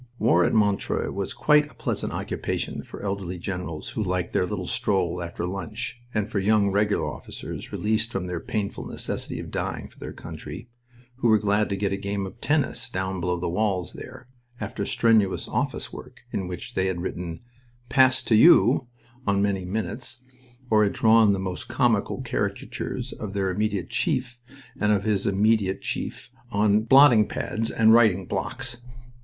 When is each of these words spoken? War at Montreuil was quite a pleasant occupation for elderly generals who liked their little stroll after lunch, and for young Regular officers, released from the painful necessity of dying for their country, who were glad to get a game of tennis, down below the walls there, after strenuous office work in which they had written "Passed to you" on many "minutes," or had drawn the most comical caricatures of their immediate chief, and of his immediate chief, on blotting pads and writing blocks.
War 0.17 0.43
at 0.43 0.51
Montreuil 0.55 1.11
was 1.11 1.31
quite 1.35 1.69
a 1.69 1.75
pleasant 1.75 2.11
occupation 2.11 2.81
for 2.81 3.03
elderly 3.03 3.37
generals 3.37 3.89
who 3.89 4.01
liked 4.03 4.33
their 4.33 4.47
little 4.47 4.65
stroll 4.65 5.21
after 5.21 5.45
lunch, 5.45 6.01
and 6.11 6.27
for 6.27 6.39
young 6.39 6.71
Regular 6.71 7.05
officers, 7.05 7.71
released 7.71 8.11
from 8.11 8.25
the 8.25 8.39
painful 8.39 8.87
necessity 8.87 9.39
of 9.39 9.51
dying 9.51 9.87
for 9.87 9.99
their 9.99 10.11
country, 10.11 10.67
who 11.17 11.27
were 11.27 11.37
glad 11.37 11.69
to 11.69 11.75
get 11.75 11.91
a 11.93 11.97
game 11.97 12.25
of 12.25 12.41
tennis, 12.41 12.89
down 12.89 13.21
below 13.21 13.39
the 13.39 13.47
walls 13.47 13.93
there, 13.93 14.27
after 14.59 14.87
strenuous 14.87 15.47
office 15.47 15.93
work 15.93 16.21
in 16.31 16.47
which 16.47 16.73
they 16.73 16.87
had 16.87 16.99
written 17.01 17.39
"Passed 17.87 18.27
to 18.29 18.35
you" 18.35 18.87
on 19.27 19.39
many 19.39 19.65
"minutes," 19.65 20.23
or 20.71 20.81
had 20.83 20.93
drawn 20.93 21.31
the 21.31 21.37
most 21.37 21.67
comical 21.67 22.23
caricatures 22.23 23.11
of 23.13 23.33
their 23.35 23.51
immediate 23.51 23.91
chief, 23.91 24.39
and 24.79 24.91
of 24.91 25.03
his 25.03 25.27
immediate 25.27 25.83
chief, 25.83 26.31
on 26.51 26.81
blotting 26.85 27.27
pads 27.27 27.69
and 27.69 27.93
writing 27.93 28.25
blocks. 28.25 28.81